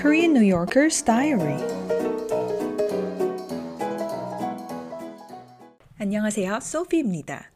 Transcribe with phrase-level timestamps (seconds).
[0.00, 1.58] Korean New Yorker's Diary
[5.98, 6.60] 안녕하세요.
[6.60, 7.50] 소피입니다.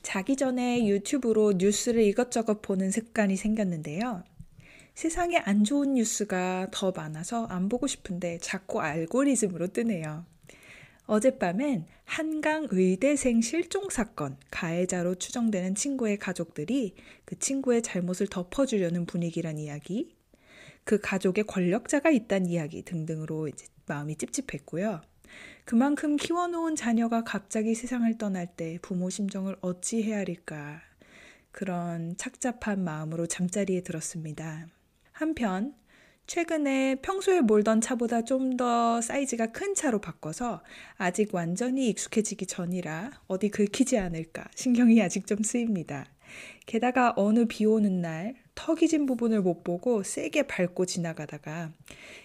[0.00, 4.22] 자기 전에 유튜브로 뉴스를 이것저것 보는 습관이 생겼는데요.
[4.94, 10.24] 세상에 안 좋은 뉴스가 더 많아서 안 보고 싶은데 자꾸 알고리즘으로 뜨네요.
[11.06, 16.94] 어젯밤엔 한강 의대생 실종 사건 가해자로 추정되는 친구의 가족들이
[17.24, 20.15] 그 친구의 잘못을 덮어주려는 분위기란 이야기,
[20.86, 23.48] 그 가족의 권력자가 있다는 이야기 등등으로
[23.86, 25.02] 마음이 찝찝했고요.
[25.64, 30.80] 그만큼 키워놓은 자녀가 갑자기 세상을 떠날 때 부모 심정을 어찌 헤아릴까
[31.50, 34.68] 그런 착잡한 마음으로 잠자리에 들었습니다.
[35.10, 35.74] 한편
[36.28, 40.62] 최근에 평소에 몰던 차보다 좀 더 사이즈가 큰 차로 바꿔서
[40.96, 46.06] 아직 완전히 익숙해지기 전이라 어디 긁히지 않을까 신경이 아직 좀 쓰입니다.
[46.66, 51.72] 게다가 어느 비 오는 날 턱이 진 부분을 못 보고 세게 밟고 지나가다가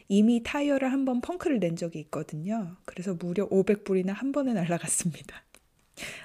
[0.08, 2.78] 이미 타이어를 한 번 펑크를 낸 적이 있거든요.
[2.86, 5.44] 그래서 무려 500불이나 한 번에 날라갔습니다.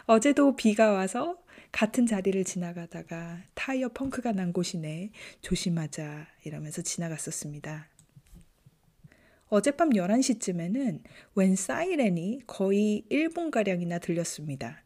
[0.06, 1.38] 어제도 비가 와서
[1.72, 5.10] 같은 자리를 지나가다가 타이어 펑크가 난 곳이네.
[5.42, 6.26] 조심하자.
[6.44, 7.88] 이러면서 지나갔었습니다.
[9.48, 11.02] 어젯밤 11시쯤에는
[11.34, 14.82] 웬 사이렌이 거의 1분가량이나 들렸습니다.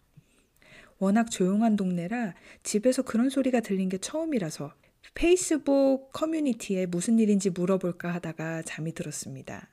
[1.01, 4.73] 워낙 조용한 동네라 집에서 그런 소리가 들린 게 처음이라서
[5.15, 9.69] 페이스북 커뮤니티에 무슨 일인지 물어볼까 하다가 잠이 들었습니다.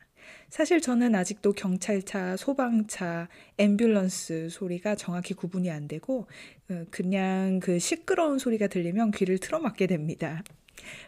[0.50, 6.28] 사실 저는 아직도 경찰차, 소방차, 앰뷸런스 소리가 정확히 구분이 안 되고
[6.70, 10.44] 어, 그냥 그 시끄러운 소리가 들리면 귀를 틀어막게 됩니다.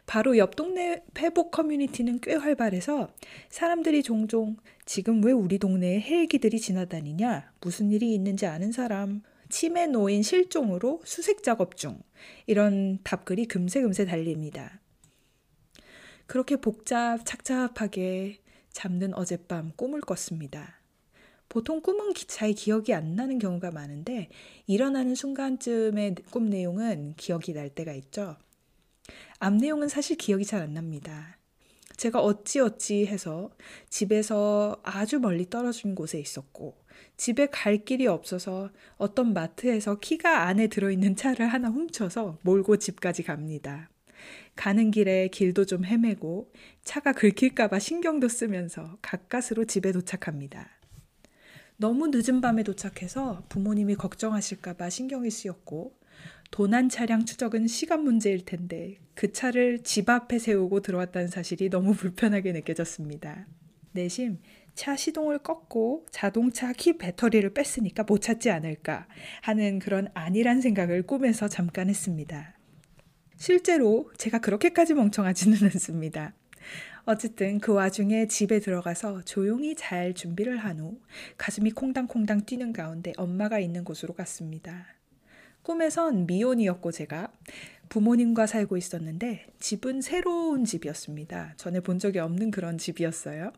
[0.06, 3.10] 바로 옆 동네 회복 커뮤니티는 꽤 활발해서
[3.50, 10.22] 사람들이 종종 지금 왜 우리 동네에 헬기들이 지나다니냐, 무슨 일이 있는지 아는 사람, 치매 노인
[10.22, 12.02] 실종으로 수색 작업 중
[12.46, 14.80] 이런 답글이 금세금세 달립니다.
[16.28, 18.42] 그렇게 복잡 착잡하게
[18.72, 20.80] 잠든 어젯밤 꿈을 꿨습니다.
[21.50, 24.30] 보통 꿈은 잘 기억이 안 나는 경우가 많은데
[24.68, 28.38] 일어나는 순간쯤의 꿈 내용은 기억이 날 때가 있죠.
[29.40, 31.39] 앞 내용은 사실 기억이 잘 안 납니다.
[32.00, 33.52] 제가 어찌어찌 해서
[33.90, 36.78] 집에서 아주 멀리 떨어진 곳에 있었고
[37.18, 43.90] 집에 갈 길이 없어서 어떤 마트에서 키가 안에 들어있는 차를 하나 훔쳐서 몰고 집까지 갑니다.
[44.56, 46.54] 가는 길에 길도 좀 헤매고
[46.86, 50.70] 차가 긁힐까봐 신경도 쓰면서 가까스로 집에 도착합니다.
[51.76, 55.99] 너무 늦은 밤에 도착해서 부모님이 걱정하실까봐 신경이 쓰였고,
[56.52, 62.52] 도난 차량 추적은 시간 문제일 텐데 그 차를 집 앞에 세우고 들어왔다는 사실이 너무 불편하게
[62.54, 63.48] 느껴졌습니다.
[63.92, 64.40] 내심
[64.76, 69.08] 차 시동을 껐고 자동차 키 배터리를 뺐으니까 못 찾지 않을까
[69.42, 72.56] 하는 그런 안일한 생각을 꿈에서 잠깐 했습니다.
[73.36, 76.34] 실제로 제가 그렇게까지 멍청하지는 않습니다.
[77.06, 81.00] 어쨌든 그 와중에 집에 들어가서 조용히 잘 준비를 한 후
[81.38, 84.99] 가슴이 콩당콩당 뛰는 가운데 엄마가 있는 곳으로 갔습니다.
[85.70, 87.32] 꿈에선 미혼이었고 제가
[87.90, 91.54] 부모님과 살고 있었는데 집은 새로운 집이었습니다.
[91.58, 93.54] 전에 본 적이 없는 그런 집이었어요.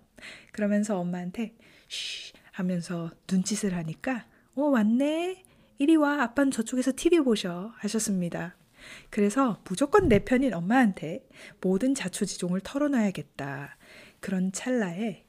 [0.52, 1.56] 그러면서 엄마한테
[1.88, 5.46] 쉬 하면서 눈짓을 하니까 어 왔네
[5.78, 8.58] 이리 와 아빠는 저쪽에서 TV 보셔 하셨습니다.
[9.10, 11.26] 그래서 무조건 내 편인 엄마한테
[11.62, 13.78] 모든 자초지종을 털어놔야겠다.
[14.20, 15.24] 그런 찰나에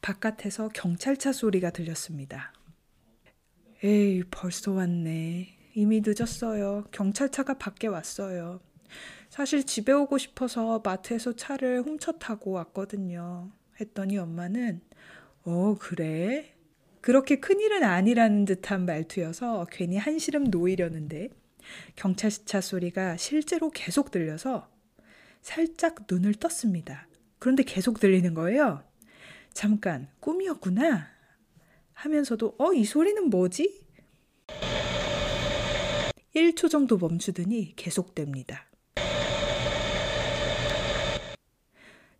[0.00, 2.54] 바깥에서 경찰차 소리가 들렸습니다.
[3.82, 5.61] 에이, 벌써 왔네.
[5.74, 6.84] 이미 늦었어요.
[6.90, 8.60] 경찰차가 밖에 왔어요.
[9.30, 13.50] 사실 집에 오고 싶어서 마트에서 차를 훔쳐 타고 왔거든요.
[13.80, 14.82] 했더니 엄마는,
[15.44, 16.54] 어, 그래?
[17.00, 21.30] 그렇게 큰일은 아니라는 듯한 말투여서 괜히 한시름 놓이려는데
[21.96, 24.68] 경찰차 소리가 실제로 계속 들려서
[25.40, 27.08] 살짝 눈을 떴습니다.
[27.38, 28.84] 그런데 계속 들리는 거예요.
[29.52, 31.08] 잠깐, 꿈이었구나.
[31.94, 33.82] 하면서도, 어, 이 소리는 뭐지?
[36.34, 38.66] 1초 정도 멈추더니 계속됩니다.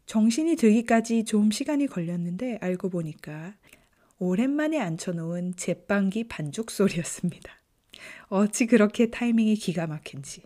[0.04, 3.54] 정신이 들기까지 좀 시간이 걸렸는데 알고 보니까
[4.18, 7.50] 오랜만에 앉혀놓은 제빵기 반죽 소리였습니다.
[8.28, 10.42] 어찌 그렇게 타이밍이 기가 막힌지.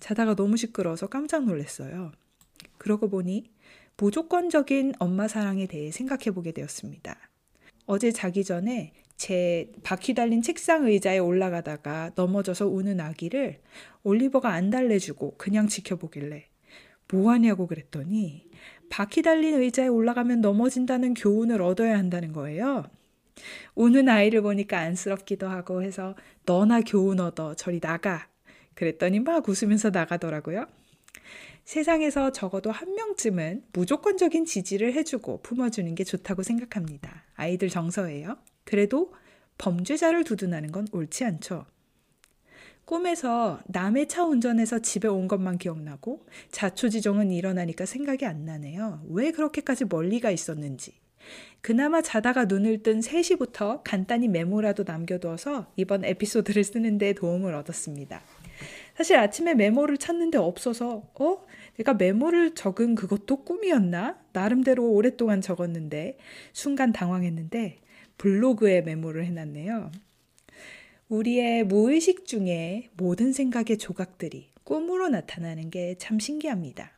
[0.00, 2.10] 자다가 너무 시끄러워서 깜짝 놀랐어요.
[2.78, 3.44] 그러고 보니
[3.96, 7.16] 무조건적인 엄마 사랑에 대해 생각해 보게 되었습니다.
[7.86, 13.60] 어제 자기 전에 제 바퀴 달린 책상 의자에 올라가다가 넘어져서 우는 아기를
[14.02, 16.46] 올리버가 안 달래주고 그냥 지켜보길래
[17.12, 18.48] 뭐 하냐고 그랬더니
[18.88, 22.86] 바퀴 달린 의자에 올라가면 넘어진다는 교훈을 얻어야 한다는 거예요.
[23.74, 26.16] 우는 아이를 보니까 안쓰럽기도 하고 해서
[26.46, 28.26] 너나 교훈 얻어 저리 나가.
[28.72, 30.64] 그랬더니 막 웃으면서 나가더라고요.
[31.66, 37.24] 세상에서 적어도 한 명쯤은 무조건적인 지지를 해주고 품어주는 게 좋다고 생각합니다.
[37.34, 38.38] 아이들 정서예요.
[38.70, 39.12] 그래도
[39.58, 41.66] 범죄자를 두둔하는 건 옳지 않죠.
[42.84, 49.02] 꿈에서 남의 차 운전해서 집에 온 것만 기억나고 자초지종은 일어나니까 생각이 안 나네요.
[49.08, 50.92] 왜 그렇게까지 멀리가 있었는지.
[51.60, 58.22] 그나마 자다가 눈을 뜬 3시부터 간단히 메모라도 남겨두어서 이번 에피소드를 쓰는데 도움을 얻었습니다.
[58.94, 61.44] 사실 아침에 메모를 찾는데 없어서, 어?
[61.76, 64.18] 내가 메모를 적은 그것도 꿈이었나?
[64.32, 66.18] 나름대로 오랫동안 적었는데,
[66.52, 67.80] 순간 당황했는데,
[68.20, 69.90] 블로그에 메모를 해놨네요.
[71.08, 76.92] 우리의 무의식 중에 모든 생각의 조각들이 꿈으로 나타나는 게 참 신기합니다.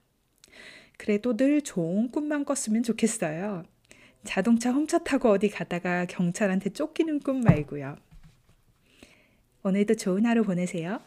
[0.99, 3.63] 그래도 늘 좋은 꿈만 꿨으면 좋겠어요.
[4.25, 7.97] 자동차 훔쳐 타고 어디 가다가 경찰한테 쫓기는 꿈 말고요.
[9.63, 11.01] 오늘도 좋은 하루 보내세요.